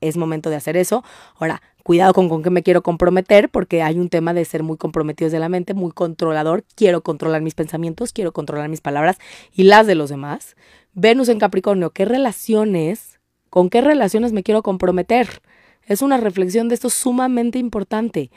es 0.00 0.16
momento 0.16 0.48
de 0.48 0.56
hacer 0.56 0.76
eso. 0.76 1.02
Ahora, 1.34 1.62
cuidado 1.82 2.14
con 2.14 2.28
con 2.28 2.44
qué 2.44 2.50
me 2.50 2.62
quiero 2.62 2.82
comprometer, 2.82 3.48
porque 3.48 3.82
hay 3.82 3.98
un 3.98 4.08
tema 4.08 4.32
de 4.32 4.44
ser 4.44 4.62
muy 4.62 4.76
comprometidos 4.76 5.32
de 5.32 5.40
la 5.40 5.48
mente, 5.48 5.74
muy 5.74 5.90
controlador. 5.90 6.64
Quiero 6.76 7.02
controlar 7.02 7.42
mis 7.42 7.54
pensamientos, 7.54 8.12
quiero 8.12 8.32
controlar 8.32 8.68
mis 8.68 8.80
palabras 8.80 9.18
y 9.52 9.64
las 9.64 9.88
de 9.88 9.96
los 9.96 10.10
demás. 10.10 10.56
Venus 10.92 11.28
en 11.28 11.40
Capricornio, 11.40 11.90
¿qué 11.90 12.04
relaciones, 12.04 13.18
con 13.50 13.68
qué 13.68 13.80
relaciones 13.80 14.32
me 14.32 14.44
quiero 14.44 14.62
comprometer? 14.62 15.42
Es 15.86 16.02
una 16.02 16.18
reflexión 16.18 16.68
de 16.68 16.74
esto 16.74 16.90
sumamente 16.90 17.58
importante. 17.58 18.30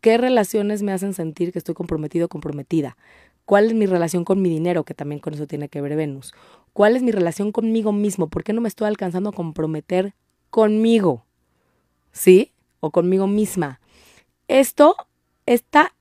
¿Qué 0.00 0.18
relaciones 0.18 0.82
me 0.82 0.92
hacen 0.92 1.14
sentir 1.14 1.52
que 1.52 1.58
estoy 1.58 1.74
comprometido 1.74 2.26
o 2.26 2.28
comprometida? 2.28 2.96
¿Cuál 3.44 3.66
es 3.66 3.74
mi 3.74 3.86
relación 3.86 4.24
con 4.24 4.40
mi 4.40 4.48
dinero? 4.48 4.84
Que 4.84 4.94
también 4.94 5.20
con 5.20 5.34
eso 5.34 5.46
tiene 5.46 5.68
que 5.68 5.80
ver 5.80 5.96
Venus. 5.96 6.32
¿Cuál 6.72 6.96
es 6.96 7.02
mi 7.02 7.10
relación 7.10 7.52
conmigo 7.52 7.92
mismo? 7.92 8.28
¿Por 8.28 8.44
qué 8.44 8.52
no 8.52 8.60
me 8.60 8.68
estoy 8.68 8.86
alcanzando 8.86 9.30
a 9.30 9.32
comprometer 9.32 10.14
conmigo? 10.50 11.26
¿Sí? 12.12 12.52
O 12.80 12.90
conmigo 12.90 13.26
misma. 13.26 13.80
Esto 14.46 14.96
está 15.44 15.92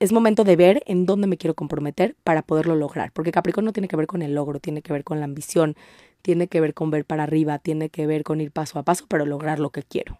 es 0.00 0.12
momento 0.12 0.44
de 0.44 0.56
ver 0.56 0.82
en 0.86 1.04
dónde 1.04 1.26
me 1.26 1.36
quiero 1.36 1.54
comprometer 1.54 2.16
para 2.24 2.42
poderlo 2.42 2.74
lograr. 2.74 3.12
Porque 3.12 3.32
Capricornio 3.32 3.72
tiene 3.72 3.86
que 3.86 3.96
ver 3.96 4.06
con 4.06 4.22
el 4.22 4.34
logro, 4.34 4.58
tiene 4.58 4.80
que 4.80 4.94
ver 4.94 5.04
con 5.04 5.20
la 5.20 5.26
ambición, 5.26 5.76
tiene 6.22 6.48
que 6.48 6.60
ver 6.60 6.74
con 6.74 6.90
ver 6.90 7.04
para 7.04 7.24
arriba, 7.24 7.58
tiene 7.58 7.88
que 7.88 8.06
ver 8.06 8.22
con 8.22 8.40
ir 8.40 8.52
paso 8.52 8.78
a 8.78 8.82
paso, 8.82 9.06
pero 9.08 9.26
lograr 9.26 9.58
lo 9.58 9.70
que 9.70 9.82
quiero. 9.82 10.18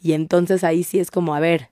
Y 0.00 0.12
entonces 0.12 0.64
ahí 0.64 0.82
sí 0.82 0.98
es 0.98 1.10
como, 1.10 1.34
a 1.34 1.40
ver, 1.40 1.68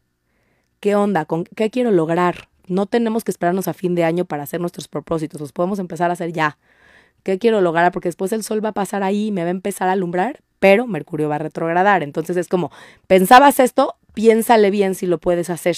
¿qué 0.81 0.95
onda? 0.95 1.25
¿Con 1.25 1.45
qué 1.45 1.71
quiero 1.71 1.91
lograr? 1.91 2.49
No 2.67 2.87
tenemos 2.87 3.25
que 3.25 3.31
esperarnos 3.31 3.69
a 3.69 3.73
fin 3.73 3.95
de 3.95 4.05
año 4.05 4.25
para 4.27 4.43
hacer 4.43 4.61
nuestros 4.61 4.89
propósitos, 4.89 5.41
los 5.41 5.53
podemos 5.53 5.79
empezar 5.79 6.11
a 6.11 6.13
hacer 6.13 6.33
ya. 6.33 6.59
¿Qué 7.23 7.39
quiero 7.39 7.61
lograr? 7.61 7.93
Porque 7.93 8.09
después 8.09 8.33
el 8.33 8.43
sol 8.43 8.65
va 8.65 8.71
a 8.71 8.73
pasar 8.73 9.03
ahí, 9.03 9.33
me 9.33 9.43
va 9.43 9.49
a 9.49 9.51
empezar 9.51 9.89
a 9.89 9.93
alumbrar, 9.93 10.41
pero 10.59 10.87
Mercurio 10.87 11.29
va 11.29 11.37
a 11.37 11.39
retrogradar. 11.39 12.03
Entonces 12.03 12.37
es 12.37 12.49
como, 12.49 12.71
pensabas 13.07 13.61
esto, 13.61 13.97
piénsale 14.15 14.71
bien 14.71 14.95
si 14.95 15.07
lo 15.07 15.19
puedes 15.19 15.51
hacer. 15.51 15.77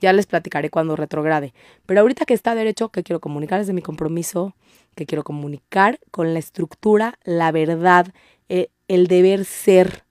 Ya 0.00 0.12
les 0.12 0.26
platicaré 0.26 0.70
cuando 0.70 0.96
retrograde. 0.96 1.54
Pero 1.86 2.00
ahorita 2.00 2.24
que 2.24 2.34
está 2.34 2.54
derecho, 2.54 2.90
que 2.90 3.02
quiero 3.02 3.20
comunicar 3.20 3.58
desde 3.58 3.72
mi 3.72 3.82
compromiso, 3.82 4.54
que 4.94 5.06
quiero 5.06 5.24
comunicar 5.24 5.98
con 6.10 6.32
la 6.32 6.38
estructura, 6.38 7.18
la 7.24 7.52
verdad, 7.52 8.08
eh, 8.48 8.68
el 8.88 9.06
deber 9.06 9.44
ser, 9.44 10.04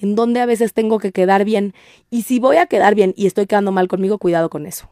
en 0.00 0.14
donde 0.14 0.40
a 0.40 0.46
veces 0.46 0.72
tengo 0.72 0.98
que 0.98 1.12
quedar 1.12 1.44
bien. 1.44 1.74
Y 2.10 2.22
si 2.22 2.38
voy 2.38 2.56
a 2.56 2.66
quedar 2.66 2.94
bien 2.94 3.14
y 3.16 3.26
estoy 3.26 3.46
quedando 3.46 3.72
mal 3.72 3.88
conmigo, 3.88 4.18
cuidado 4.18 4.50
con 4.50 4.66
eso. 4.66 4.90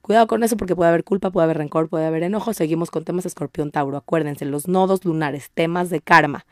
Cuidado 0.00 0.26
con 0.26 0.42
eso 0.42 0.56
porque 0.56 0.74
puede 0.74 0.88
haber 0.88 1.04
culpa, 1.04 1.30
puede 1.30 1.44
haber 1.44 1.58
rencor, 1.58 1.88
puede 1.88 2.06
haber 2.06 2.22
enojo. 2.22 2.54
Seguimos 2.54 2.90
con 2.90 3.04
temas 3.04 3.26
escorpión 3.26 3.70
Tauro. 3.70 3.98
Acuérdense, 3.98 4.44
los 4.44 4.66
nodos 4.66 5.04
lunares, 5.04 5.50
temas 5.52 5.90
de 5.90 6.00
karma 6.00 6.46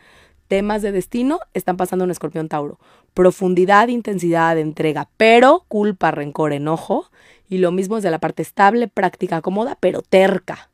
temas 0.49 0.83
de 0.83 0.93
destino 0.93 1.41
están 1.55 1.77
pasando 1.77 2.05
en 2.05 2.11
Escorpión 2.11 2.49
Tauro. 2.49 2.81
Profundidad, 3.15 3.89
intensidad, 3.89 4.59
entrega, 4.59 5.09
pero 5.17 5.65
culpa, 5.69 6.11
rencor, 6.11 6.53
enojo. 6.53 7.11
Y 7.49 7.59
lo 7.59 7.71
mismo 7.71 7.99
es 7.99 8.03
de 8.03 8.11
la 8.11 8.19
parte 8.19 8.43
estable, 8.43 8.89
práctica, 8.89 9.41
cómoda, 9.41 9.77
pero 9.79 10.03
terca. 10.03 10.71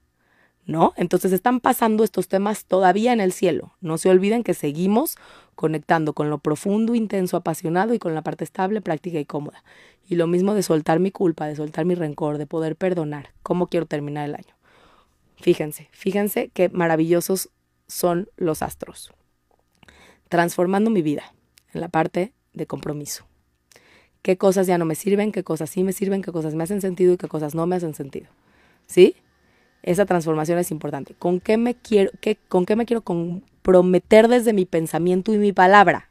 ¿No? 0.66 0.94
Entonces 0.96 1.32
están 1.32 1.60
pasando 1.60 2.04
estos 2.04 2.28
temas 2.28 2.64
todavía 2.64 3.12
en 3.12 3.20
el 3.20 3.32
cielo. 3.32 3.74
No 3.82 3.98
se 3.98 4.08
olviden 4.08 4.42
que 4.42 4.54
seguimos 4.54 5.16
conectando 5.54 6.14
con 6.14 6.30
lo 6.30 6.38
profundo, 6.38 6.94
intenso, 6.94 7.36
apasionado 7.36 7.92
y 7.92 7.98
con 7.98 8.14
la 8.14 8.22
parte 8.22 8.44
estable, 8.44 8.80
práctica 8.80 9.18
y 9.18 9.26
cómoda. 9.26 9.62
Y 10.08 10.14
lo 10.14 10.26
mismo 10.26 10.54
de 10.54 10.62
soltar 10.62 11.00
mi 11.00 11.10
culpa, 11.10 11.46
de 11.46 11.56
soltar 11.56 11.84
mi 11.84 11.94
rencor, 11.94 12.38
de 12.38 12.46
poder 12.46 12.76
perdonar. 12.76 13.34
¿Cómo 13.42 13.66
quiero 13.66 13.84
terminar 13.84 14.26
el 14.26 14.36
año? 14.36 14.54
Fíjense, 15.36 15.88
fíjense 15.92 16.50
qué 16.54 16.70
maravillosos 16.70 17.50
son 17.86 18.30
los 18.36 18.62
astros 18.62 19.12
transformando 20.28 20.90
mi 20.90 21.02
vida 21.02 21.34
en 21.72 21.80
la 21.80 21.88
parte 21.88 22.32
de 22.52 22.66
compromiso. 22.66 23.24
¿Qué 24.22 24.38
cosas 24.38 24.66
ya 24.66 24.78
no 24.78 24.86
me 24.86 24.94
sirven? 24.94 25.32
¿Qué 25.32 25.44
cosas 25.44 25.68
sí 25.68 25.84
me 25.84 25.92
sirven? 25.92 26.22
¿Qué 26.22 26.32
cosas 26.32 26.54
me 26.54 26.64
hacen 26.64 26.80
sentido 26.80 27.12
y 27.12 27.16
qué 27.18 27.28
cosas 27.28 27.54
no 27.54 27.66
me 27.66 27.76
hacen 27.76 27.94
sentido? 27.94 28.28
¿Sí? 28.86 29.16
Esa 29.82 30.06
transformación 30.06 30.58
es 30.58 30.70
importante. 30.70 31.14
¿Con 31.14 31.40
qué 31.40 31.58
me 31.58 31.74
quiero, 31.74 32.10
qué, 32.22 32.38
con 32.48 32.64
qué 32.64 32.74
me 32.74 32.86
quiero 32.86 33.02
comprometer 33.02 34.28
desde 34.28 34.54
mi 34.54 34.64
pensamiento 34.64 35.34
y 35.34 35.36
mi 35.36 35.52
palabra? 35.52 36.08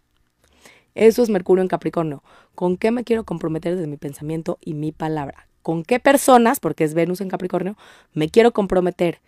Eso 0.94 1.24
es 1.24 1.30
Mercurio 1.30 1.64
en 1.64 1.68
Capricornio. 1.68 2.24
¿Con 2.54 2.78
qué 2.78 2.92
me 2.92 3.04
quiero 3.04 3.24
comprometer 3.24 3.76
desde 3.76 3.88
mi 3.88 3.98
pensamiento 3.98 4.60
y 4.62 4.76
mi 4.76 4.92
palabra? 4.92 5.48
¿Con 5.64 5.84
qué 5.84 6.00
personas, 6.00 6.60
porque 6.60 6.84
es 6.84 6.94
Venus 6.94 7.20
en 7.20 7.30
Capricornio, 7.30 7.78
me 8.14 8.30
quiero 8.30 8.52
comprometer? 8.52 9.22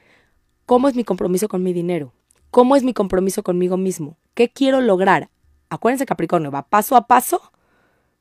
¿Cómo 0.65 0.87
es 0.89 0.95
mi 0.95 1.03
compromiso 1.03 1.47
con 1.47 1.63
mi 1.63 1.73
dinero? 1.73 2.13
¿Cómo 2.55 2.77
es 2.77 2.83
mi 2.83 2.93
compromiso 2.93 3.43
conmigo 3.43 3.75
mismo? 3.75 4.17
¿Qué 4.33 4.47
quiero 4.47 4.79
lograr? 4.79 5.29
Acuérdense, 5.67 6.05
Capricornio, 6.05 6.51
va 6.51 6.69
paso 6.69 6.95
a 6.95 7.05
paso. 7.05 7.51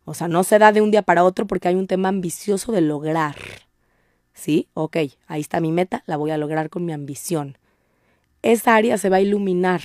O 0.04 0.12
sea, 0.12 0.26
no 0.26 0.42
se 0.42 0.58
da 0.58 0.72
de 0.72 0.80
un 0.80 0.90
día 0.90 1.02
para 1.02 1.22
otro 1.22 1.46
porque 1.46 1.68
hay 1.68 1.76
un 1.76 1.86
tema 1.86 2.08
ambicioso 2.08 2.72
de 2.72 2.80
lograr. 2.80 3.36
¿Sí? 4.32 4.66
Ok, 4.74 4.96
ahí 5.28 5.40
está 5.40 5.60
mi 5.60 5.70
meta, 5.70 6.02
la 6.06 6.16
voy 6.16 6.32
a 6.32 6.36
lograr 6.36 6.68
con 6.68 6.84
mi 6.84 6.92
ambición. 6.92 7.58
Esa 8.42 8.74
área 8.74 8.98
se 8.98 9.08
va 9.08 9.18
a 9.18 9.20
iluminar. 9.20 9.82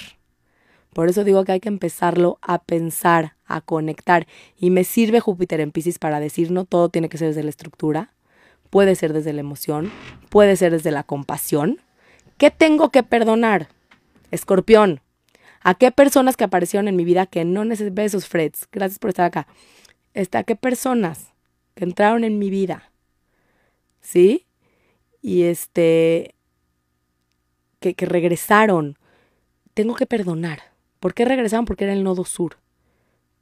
Por 0.93 1.09
eso 1.09 1.23
digo 1.23 1.45
que 1.45 1.51
hay 1.51 1.59
que 1.59 1.69
empezarlo 1.69 2.39
a 2.41 2.57
pensar, 2.57 3.35
a 3.45 3.61
conectar. 3.61 4.25
Y 4.57 4.71
me 4.71 4.83
sirve 4.83 5.19
Júpiter 5.19 5.61
en 5.61 5.69
Pisces 5.69 5.99
para 5.99 6.19
decir, 6.19 6.49
no 6.49 6.65
todo 6.65 6.89
tiene 6.89 7.07
que 7.07 7.19
ser 7.19 7.27
desde 7.27 7.43
la 7.43 7.51
estructura, 7.51 8.15
puede 8.71 8.95
ser 8.95 9.13
desde 9.13 9.31
la 9.31 9.41
emoción, 9.41 9.91
puede 10.29 10.55
ser 10.55 10.71
desde 10.71 10.89
la 10.89 11.03
compasión. 11.03 11.77
¿Qué 12.39 12.49
tengo 12.49 12.89
que 12.89 13.03
perdonar? 13.03 13.69
Escorpión, 14.31 15.01
¿a 15.61 15.75
qué 15.75 15.91
personas 15.91 16.37
que 16.37 16.43
aparecieron 16.43 16.87
en 16.87 16.95
mi 16.95 17.03
vida 17.03 17.25
que 17.25 17.45
no 17.45 17.65
necesitan 17.65 17.95
besos, 17.95 18.27
Freds? 18.27 18.67
Gracias 18.71 18.99
por 18.99 19.09
estar 19.09 19.25
acá. 19.25 19.47
Este, 20.13 20.37
¿A 20.37 20.43
qué 20.43 20.55
personas 20.55 21.33
que 21.75 21.85
entraron 21.85 22.23
en 22.23 22.39
mi 22.39 22.49
vida? 22.49 22.91
¿Sí? 24.01 24.45
Y 25.21 25.43
este, 25.43 26.35
que, 27.79 27.93
que 27.93 28.05
regresaron. 28.05 28.97
Tengo 29.73 29.95
que 29.95 30.05
perdonar. 30.05 30.59
¿Por 30.99 31.13
qué 31.13 31.25
regresaron? 31.25 31.65
Porque 31.65 31.85
era 31.85 31.93
el 31.93 32.03
nodo 32.03 32.25
sur. 32.25 32.57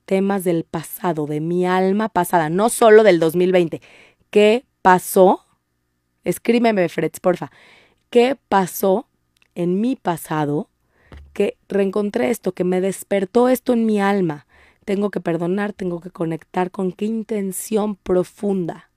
Temas 0.05 0.43
del 0.43 0.63
pasado, 0.63 1.25
de 1.25 1.41
mi 1.41 1.65
alma 1.65 2.09
pasada, 2.09 2.49
no 2.49 2.69
solo 2.69 3.03
del 3.03 3.19
2020. 3.19 3.81
¿Qué 4.29 4.65
pasó? 4.81 5.45
Escríbeme, 6.23 6.87
Freds, 6.87 7.19
porfa. 7.19 7.51
¿Qué 8.09 8.37
pasó 8.47 9.07
en 9.55 9.81
mi 9.81 9.95
pasado 9.95 10.69
que 11.37 11.55
reencontré 11.69 12.31
esto, 12.31 12.53
que 12.53 12.63
me 12.63 12.81
despertó 12.81 13.47
esto 13.47 13.73
en 13.73 13.85
mi 13.85 14.01
alma. 14.01 14.47
Tengo 14.85 15.11
que 15.11 15.21
perdonar, 15.21 15.71
tengo 15.71 16.01
que 16.01 16.09
conectar 16.09 16.71
con 16.71 16.91
qué 16.91 17.05
intención 17.05 17.95
profunda 17.95 18.89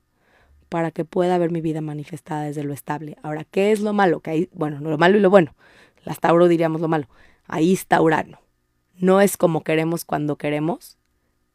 para 0.70 0.90
que 0.90 1.04
pueda 1.04 1.36
ver 1.36 1.50
mi 1.50 1.60
vida 1.60 1.82
manifestada 1.82 2.44
desde 2.44 2.64
lo 2.64 2.72
estable. 2.72 3.18
Ahora, 3.22 3.44
¿qué 3.44 3.72
es 3.72 3.80
lo 3.80 3.92
malo? 3.92 4.20
Que 4.20 4.30
ahí, 4.30 4.48
bueno, 4.54 4.80
lo 4.80 4.96
malo 4.96 5.18
y 5.18 5.20
lo 5.20 5.28
bueno. 5.28 5.54
Las 6.02 6.18
Tauro 6.18 6.48
diríamos 6.48 6.80
lo 6.80 6.88
malo. 6.88 7.08
Ahí 7.46 7.74
está 7.74 8.00
Urano. 8.00 8.40
No 8.96 9.20
es 9.20 9.36
como 9.36 9.62
queremos 9.62 10.06
cuando 10.06 10.36
queremos. 10.36 10.96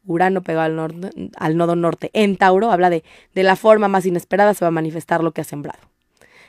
Urano 0.04 0.44
pegó 0.44 0.60
al, 0.60 0.76
norte, 0.76 1.10
al 1.36 1.56
nodo 1.56 1.74
norte. 1.74 2.10
En 2.12 2.36
Tauro 2.36 2.70
habla 2.70 2.90
de, 2.90 3.02
de 3.34 3.42
la 3.42 3.56
forma 3.56 3.88
más 3.88 4.06
inesperada 4.06 4.54
se 4.54 4.64
va 4.64 4.68
a 4.68 4.70
manifestar 4.70 5.24
lo 5.24 5.32
que 5.32 5.40
ha 5.40 5.44
sembrado. 5.44 5.80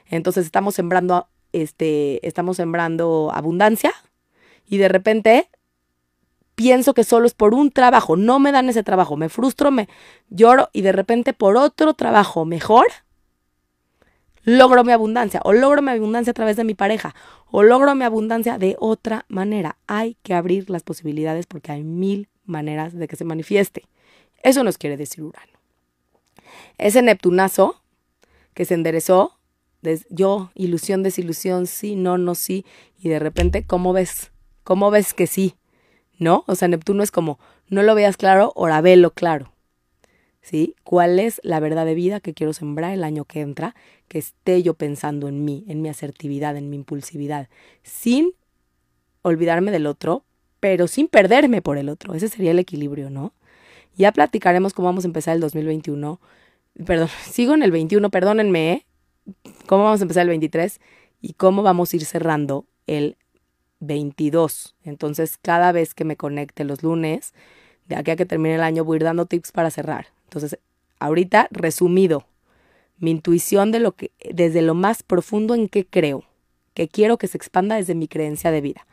Entonces 0.05 0.45
estamos 0.45 0.75
sembrando, 0.75 1.27
este, 1.53 2.25
estamos 2.27 2.57
sembrando 2.57 3.31
abundancia, 3.33 3.95
y 4.67 4.77
de 4.77 4.89
repente 4.89 5.49
pienso 6.55 6.93
que 6.93 7.03
solo 7.03 7.25
es 7.25 7.33
por 7.33 7.53
un 7.53 7.71
trabajo, 7.71 8.15
no 8.15 8.39
me 8.39 8.51
dan 8.51 8.69
ese 8.69 8.83
trabajo, 8.83 9.15
me 9.15 9.29
frustro, 9.29 9.71
me 9.71 9.87
lloro 10.29 10.69
y 10.73 10.81
de 10.81 10.91
repente 10.91 11.33
por 11.33 11.57
otro 11.57 11.93
trabajo 11.93 12.45
mejor 12.45 12.87
logro 14.43 14.83
mi 14.85 14.93
abundancia 14.93 15.41
o 15.43 15.51
logro 15.51 15.81
mi 15.81 15.91
abundancia 15.91 16.31
a 16.31 16.33
través 16.33 16.55
de 16.55 16.63
mi 16.63 16.73
pareja 16.73 17.13
o 17.51 17.63
logro 17.63 17.95
mi 17.95 18.05
abundancia 18.05 18.57
de 18.57 18.75
otra 18.79 19.25
manera. 19.27 19.77
Hay 19.87 20.15
que 20.23 20.33
abrir 20.33 20.69
las 20.69 20.83
posibilidades 20.83 21.45
porque 21.45 21.73
hay 21.73 21.83
mil 21.83 22.29
maneras 22.45 22.93
de 22.93 23.07
que 23.07 23.17
se 23.17 23.25
manifieste. 23.25 23.83
Eso 24.43 24.63
nos 24.63 24.77
quiere 24.77 24.95
decir 24.95 25.23
Urano. 25.23 25.59
Ese 26.77 27.01
Neptunazo 27.01 27.81
que 28.53 28.63
se 28.63 28.73
enderezó, 28.73 29.37
yo, 30.09 30.51
ilusión, 30.55 31.03
desilusión, 31.03 31.67
sí, 31.67 31.95
no, 31.95 32.17
no, 32.17 32.33
sí, 32.33 32.65
y 32.97 33.09
de 33.09 33.19
repente, 33.19 33.65
¿cómo 33.65 33.93
ves? 33.93 34.31
¿Cómo 34.67 34.91
ves 34.91 35.13
que 35.13 35.27
sí? 35.27 35.55
¿No? 36.19 36.43
O 36.45 36.55
sea, 36.55 36.67
Neptuno 36.67 37.01
es 37.01 37.09
como, 37.09 37.39
no 37.69 37.83
lo 37.83 37.95
veas 37.95 38.17
claro, 38.17 38.51
ahora 38.57 38.81
velo 38.81 39.11
claro. 39.11 39.53
¿Sí? 40.41 40.75
¿Cuál 40.83 41.19
es 41.19 41.39
la 41.41 41.61
verdad 41.61 41.85
de 41.85 41.95
vida 41.95 42.19
que 42.19 42.33
quiero 42.33 42.51
sembrar 42.51 42.91
el 42.91 43.05
año 43.05 43.23
que 43.23 43.39
entra? 43.39 43.75
Que 44.09 44.19
esté 44.19 44.61
yo 44.63 44.73
pensando 44.73 45.29
en 45.29 45.45
mí, 45.45 45.63
en 45.69 45.81
mi 45.81 45.87
asertividad, 45.87 46.57
en 46.57 46.69
mi 46.69 46.75
impulsividad, 46.75 47.47
sin 47.81 48.33
olvidarme 49.21 49.71
del 49.71 49.87
otro, 49.87 50.25
pero 50.59 50.87
sin 50.87 51.07
perderme 51.07 51.61
por 51.61 51.77
el 51.77 51.87
otro. 51.87 52.13
Ese 52.13 52.27
sería 52.27 52.51
el 52.51 52.59
equilibrio, 52.59 53.09
¿no? 53.09 53.31
Ya 53.95 54.11
platicaremos 54.11 54.73
cómo 54.73 54.89
vamos 54.89 55.05
a 55.05 55.07
empezar 55.07 55.33
el 55.33 55.39
2021. 55.39 56.19
Perdón, 56.85 57.07
sigo 57.23 57.53
en 57.53 57.63
el 57.63 57.71
21, 57.71 58.09
perdónenme, 58.09 58.73
¿eh? 58.73 58.85
Cómo 59.65 59.85
vamos 59.85 60.01
a 60.01 60.03
empezar 60.03 60.23
el 60.23 60.29
23 60.29 60.81
y 61.21 61.35
cómo 61.35 61.63
vamos 61.63 61.93
a 61.93 61.95
ir 61.95 62.03
cerrando 62.03 62.65
el 62.85 63.15
22. 63.79 64.75
Entonces, 64.83 65.37
cada 65.41 65.71
vez 65.71 65.93
que 65.93 66.05
me 66.05 66.17
conecte 66.17 66.63
los 66.63 66.83
lunes, 66.83 67.33
de 67.87 67.95
aquí 67.95 68.11
a 68.11 68.15
que 68.15 68.25
termine 68.25 68.55
el 68.55 68.61
año, 68.63 68.83
voy 68.83 68.95
a 68.95 68.97
ir 68.97 69.03
dando 69.03 69.25
tips 69.25 69.51
para 69.51 69.71
cerrar. 69.71 70.07
Entonces, 70.25 70.59
ahorita, 70.99 71.47
resumido, 71.51 72.25
mi 72.99 73.11
intuición 73.11 73.71
de 73.71 73.79
lo 73.79 73.93
que, 73.93 74.11
desde 74.33 74.61
lo 74.61 74.73
más 74.73 75.03
profundo 75.03 75.55
en 75.55 75.69
qué 75.69 75.85
creo, 75.85 76.23
que 76.73 76.87
quiero 76.87 77.17
que 77.17 77.27
se 77.27 77.37
expanda 77.37 77.75
desde 77.75 77.95
mi 77.95 78.07
creencia 78.07 78.51
de 78.51 78.61
vida. 78.61 78.85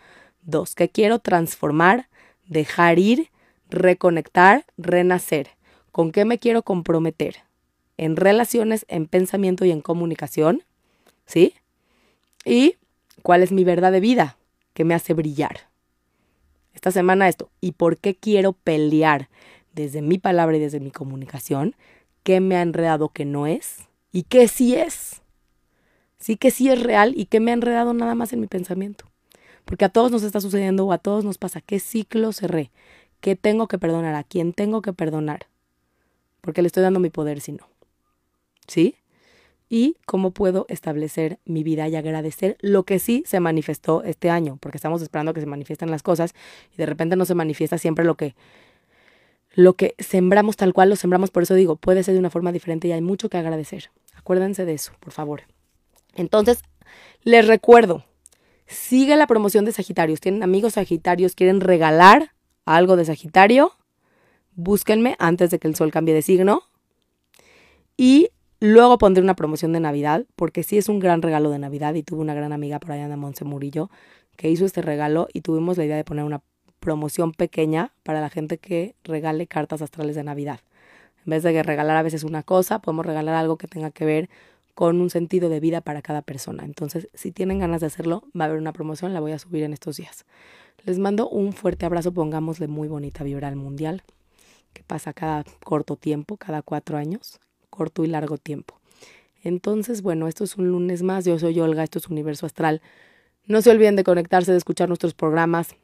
Dos, 0.42 0.74
que 0.74 0.88
quiero 0.88 1.18
transformar, 1.18 2.08
dejar 2.46 2.98
ir, 2.98 3.30
reconectar, 3.70 4.66
renacer. 4.76 5.48
¿Con 5.90 6.12
qué 6.12 6.24
me 6.24 6.38
quiero 6.38 6.62
comprometer? 6.62 7.36
En 7.96 8.16
relaciones, 8.16 8.84
en 8.88 9.06
pensamiento 9.06 9.64
y 9.64 9.70
en 9.70 9.80
comunicación. 9.80 10.62
¿Sí? 11.26 11.54
Y 12.44 12.76
cuál 13.22 13.42
es 13.42 13.52
mi 13.52 13.64
verdad 13.64 13.92
de 13.92 14.00
vida 14.00 14.36
que 14.74 14.84
me 14.84 14.94
hace 14.94 15.14
brillar. 15.14 15.68
Esta 16.74 16.90
semana 16.90 17.28
esto. 17.28 17.50
¿Y 17.60 17.72
por 17.72 17.96
qué 17.96 18.14
quiero 18.14 18.52
pelear 18.52 19.30
desde 19.72 20.02
mi 20.02 20.18
palabra 20.18 20.56
y 20.56 20.60
desde 20.60 20.80
mi 20.80 20.90
comunicación? 20.90 21.74
¿Qué 22.22 22.40
me 22.40 22.56
ha 22.56 22.62
enredado 22.62 23.08
que 23.08 23.24
no 23.24 23.46
es? 23.46 23.88
¿Y 24.12 24.24
qué 24.24 24.48
sí 24.48 24.74
es? 24.74 25.22
Sí 26.18 26.36
que 26.36 26.50
sí 26.50 26.68
es 26.68 26.82
real 26.82 27.12
y 27.16 27.26
qué 27.26 27.40
me 27.40 27.50
ha 27.50 27.54
enredado 27.54 27.94
nada 27.94 28.14
más 28.14 28.32
en 28.32 28.40
mi 28.40 28.46
pensamiento. 28.46 29.06
Porque 29.64 29.84
a 29.84 29.88
todos 29.88 30.10
nos 30.10 30.22
está 30.22 30.40
sucediendo 30.40 30.84
o 30.84 30.92
a 30.92 30.98
todos 30.98 31.24
nos 31.24 31.38
pasa. 31.38 31.60
¿Qué 31.60 31.80
ciclo 31.80 32.32
cerré? 32.32 32.70
¿Qué 33.20 33.36
tengo 33.36 33.68
que 33.68 33.78
perdonar? 33.78 34.14
¿A 34.14 34.24
quién 34.24 34.52
tengo 34.52 34.82
que 34.82 34.92
perdonar? 34.92 35.46
Porque 36.40 36.62
le 36.62 36.66
estoy 36.66 36.82
dando 36.82 37.00
mi 37.00 37.10
poder 37.10 37.40
si 37.40 37.52
no. 37.52 37.68
¿Sí? 38.66 38.96
Y 39.68 39.96
cómo 40.06 40.30
puedo 40.32 40.66
establecer 40.68 41.38
mi 41.44 41.62
vida 41.62 41.88
y 41.88 41.96
agradecer 41.96 42.56
lo 42.60 42.84
que 42.84 42.98
sí 42.98 43.22
se 43.26 43.40
manifestó 43.40 44.02
este 44.02 44.30
año, 44.30 44.58
porque 44.60 44.78
estamos 44.78 45.02
esperando 45.02 45.34
que 45.34 45.40
se 45.40 45.46
manifiesten 45.46 45.90
las 45.90 46.02
cosas 46.02 46.34
y 46.72 46.76
de 46.76 46.86
repente 46.86 47.16
no 47.16 47.24
se 47.24 47.34
manifiesta 47.34 47.78
siempre 47.78 48.04
lo 48.04 48.16
que 48.16 48.34
lo 49.54 49.74
que 49.74 49.94
sembramos 49.98 50.56
tal 50.56 50.72
cual 50.72 50.90
lo 50.90 50.96
sembramos, 50.96 51.30
por 51.30 51.44
eso 51.44 51.54
digo, 51.54 51.76
puede 51.76 52.02
ser 52.02 52.14
de 52.14 52.20
una 52.20 52.30
forma 52.30 52.50
diferente 52.50 52.88
y 52.88 52.92
hay 52.92 53.00
mucho 53.00 53.28
que 53.28 53.36
agradecer. 53.36 53.90
Acuérdense 54.14 54.64
de 54.64 54.74
eso, 54.74 54.92
por 54.98 55.12
favor. 55.12 55.42
Entonces, 56.16 56.62
les 57.22 57.46
recuerdo, 57.46 58.04
sigue 58.66 59.16
la 59.16 59.28
promoción 59.28 59.64
de 59.64 59.70
Sagitarios. 59.70 60.20
Tienen 60.20 60.42
amigos 60.42 60.74
Sagitarios, 60.74 61.36
quieren 61.36 61.60
regalar 61.60 62.32
algo 62.64 62.96
de 62.96 63.04
Sagitario, 63.04 63.72
búsquenme 64.54 65.14
antes 65.18 65.50
de 65.50 65.58
que 65.58 65.68
el 65.68 65.76
sol 65.76 65.92
cambie 65.92 66.14
de 66.14 66.22
signo. 66.22 66.62
Y 67.96 68.30
Luego 68.66 68.96
pondré 68.96 69.22
una 69.22 69.36
promoción 69.36 69.74
de 69.74 69.80
Navidad, 69.80 70.24
porque 70.36 70.62
sí 70.62 70.78
es 70.78 70.88
un 70.88 70.98
gran 70.98 71.20
regalo 71.20 71.50
de 71.50 71.58
Navidad 71.58 71.92
y 71.92 72.02
tuve 72.02 72.22
una 72.22 72.32
gran 72.32 72.50
amiga 72.50 72.80
por 72.80 72.92
allá 72.92 73.08
de 73.08 73.16
Monse 73.16 73.44
Murillo 73.44 73.90
que 74.38 74.48
hizo 74.48 74.64
este 74.64 74.80
regalo 74.80 75.28
y 75.34 75.42
tuvimos 75.42 75.76
la 75.76 75.84
idea 75.84 75.96
de 75.96 76.04
poner 76.04 76.24
una 76.24 76.40
promoción 76.80 77.32
pequeña 77.32 77.92
para 78.04 78.22
la 78.22 78.30
gente 78.30 78.56
que 78.56 78.96
regale 79.04 79.46
cartas 79.46 79.82
astrales 79.82 80.16
de 80.16 80.24
Navidad. 80.24 80.60
En 81.26 81.32
vez 81.32 81.42
de 81.42 81.62
regalar 81.62 81.98
a 81.98 82.02
veces 82.02 82.24
una 82.24 82.42
cosa, 82.42 82.78
podemos 82.78 83.04
regalar 83.04 83.34
algo 83.34 83.58
que 83.58 83.68
tenga 83.68 83.90
que 83.90 84.06
ver 84.06 84.30
con 84.74 84.98
un 85.02 85.10
sentido 85.10 85.50
de 85.50 85.60
vida 85.60 85.82
para 85.82 86.00
cada 86.00 86.22
persona. 86.22 86.64
Entonces, 86.64 87.10
si 87.12 87.32
tienen 87.32 87.58
ganas 87.58 87.82
de 87.82 87.88
hacerlo, 87.88 88.22
va 88.34 88.46
a 88.46 88.48
haber 88.48 88.58
una 88.58 88.72
promoción, 88.72 89.12
la 89.12 89.20
voy 89.20 89.32
a 89.32 89.38
subir 89.38 89.62
en 89.64 89.74
estos 89.74 89.98
días. 89.98 90.24
Les 90.86 90.98
mando 90.98 91.28
un 91.28 91.52
fuerte 91.52 91.84
abrazo, 91.84 92.12
pongámosle 92.12 92.66
muy 92.66 92.88
bonita 92.88 93.24
vibra 93.24 93.48
al 93.48 93.56
mundial, 93.56 94.04
que 94.72 94.82
pasa 94.82 95.12
cada 95.12 95.44
corto 95.62 95.96
tiempo, 95.96 96.38
cada 96.38 96.62
cuatro 96.62 96.96
años 96.96 97.38
corto 97.74 98.04
y 98.04 98.08
largo 98.08 98.38
tiempo. 98.38 98.80
Entonces, 99.42 100.00
bueno, 100.00 100.28
esto 100.28 100.44
es 100.44 100.56
un 100.56 100.68
lunes 100.68 101.02
más. 101.02 101.24
Yo 101.24 101.38
soy 101.38 101.58
Olga, 101.60 101.82
esto 101.82 101.98
es 101.98 102.08
Universo 102.08 102.46
Astral. 102.46 102.80
No 103.46 103.60
se 103.60 103.70
olviden 103.70 103.96
de 103.96 104.04
conectarse, 104.04 104.52
de 104.52 104.58
escuchar 104.58 104.88
nuestros 104.88 105.12
programas. 105.12 105.74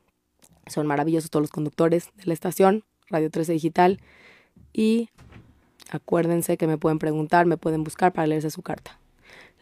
Son 0.67 0.87
maravillosos 0.87 1.31
todos 1.31 1.43
los 1.43 1.51
conductores 1.51 2.09
de 2.17 2.25
la 2.27 2.33
estación, 2.33 2.85
Radio 3.09 3.31
13 3.31 3.53
Digital. 3.53 4.01
Y 4.73 5.11
acuérdense 5.91 6.57
que 6.57 6.67
me 6.67 6.79
pueden 6.79 6.99
preguntar, 6.99 7.45
me 7.45 7.59
pueden 7.59 7.85
buscar 7.85 8.13
para 8.13 8.27
leerse 8.27 8.51
su 8.51 8.63
carta. 8.63 8.99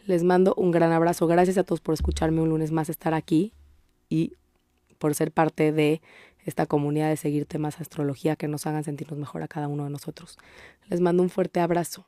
Les 0.05 0.23
mando 0.23 0.53
un 0.55 0.71
gran 0.71 0.91
abrazo. 0.93 1.27
Gracias 1.27 1.57
a 1.57 1.63
todos 1.63 1.81
por 1.81 1.93
escucharme 1.93 2.41
un 2.41 2.49
lunes 2.49 2.71
más, 2.71 2.89
estar 2.89 3.13
aquí 3.13 3.53
y 4.07 4.33
por 4.97 5.13
ser 5.15 5.31
parte 5.31 5.71
de 5.71 6.01
esta 6.45 6.65
comunidad 6.65 7.09
de 7.09 7.17
seguir 7.17 7.45
temas 7.45 7.81
astrología 7.81 8.35
que 8.35 8.47
nos 8.47 8.65
hagan 8.65 8.83
sentirnos 8.83 9.19
mejor 9.19 9.43
a 9.43 9.47
cada 9.47 9.67
uno 9.67 9.83
de 9.83 9.89
nosotros. 9.89 10.37
Les 10.87 11.01
mando 11.01 11.21
un 11.21 11.29
fuerte 11.29 11.59
abrazo. 11.59 12.07